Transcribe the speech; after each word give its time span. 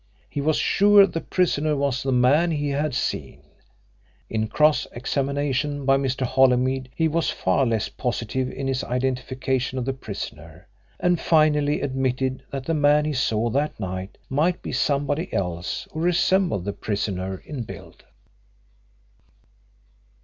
He 0.27 0.41
was 0.41 0.57
sure 0.57 1.05
the 1.05 1.21
prisoner 1.21 1.75
was 1.75 2.01
the 2.01 2.11
man 2.11 2.49
he 2.49 2.69
had 2.69 2.95
seen. 2.95 3.43
In 4.31 4.47
cross 4.47 4.87
examination 4.93 5.85
by 5.85 5.97
Mr. 5.97 6.23
Holymead 6.25 6.89
he 6.95 7.07
was 7.07 7.29
far 7.29 7.67
less 7.67 7.87
positive 7.87 8.49
in 8.49 8.65
his 8.65 8.83
identification 8.83 9.77
of 9.77 9.85
the 9.85 9.93
prisoner, 9.93 10.67
and 10.99 11.19
finally 11.19 11.81
admitted 11.81 12.41
that 12.49 12.65
the 12.65 12.73
man 12.73 13.05
he 13.05 13.13
saw 13.13 13.51
that 13.51 13.79
night 13.79 14.17
might 14.27 14.63
be 14.63 14.71
somebody 14.71 15.31
else 15.31 15.87
who 15.93 15.99
resembled 15.99 16.65
the 16.65 16.73
prisoner 16.73 17.37
in 17.45 17.61
build. 17.61 18.03